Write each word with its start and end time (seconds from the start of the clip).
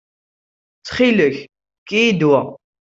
Ttxil-k, 0.77 1.31
efk-iyi-d 1.79 2.21
wa. 2.29 2.41